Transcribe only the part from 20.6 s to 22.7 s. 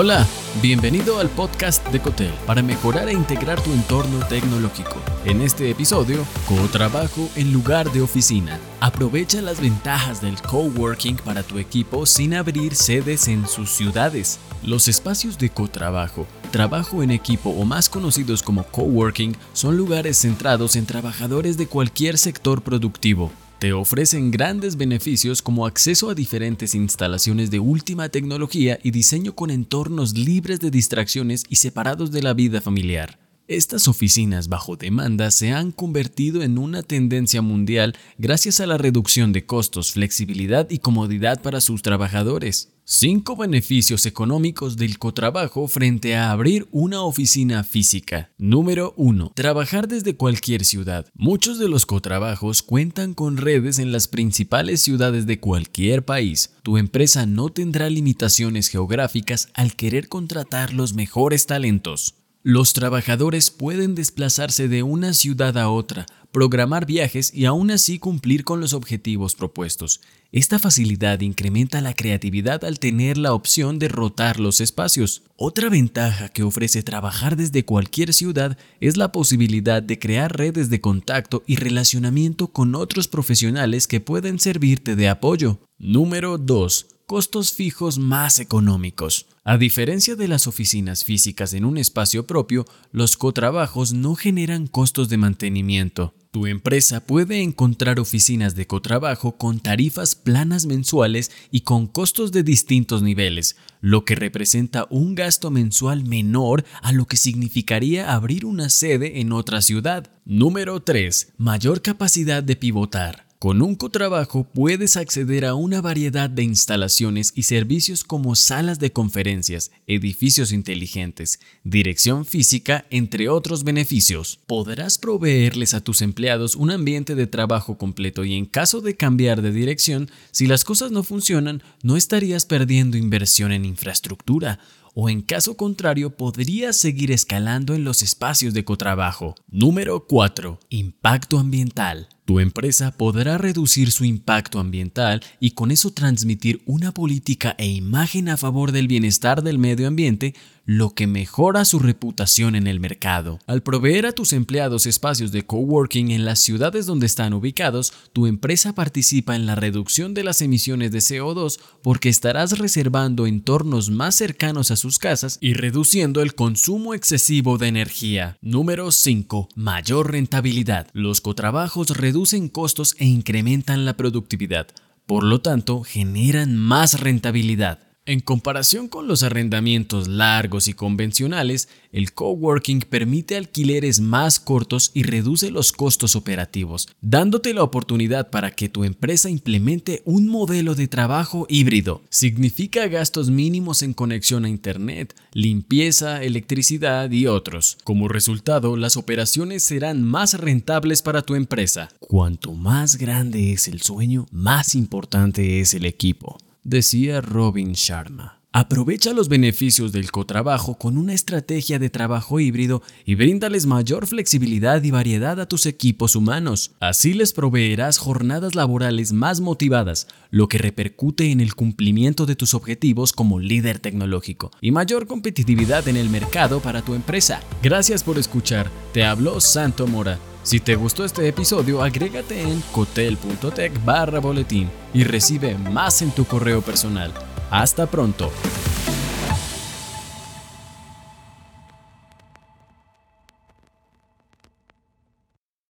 en trabajadores de cualquier sector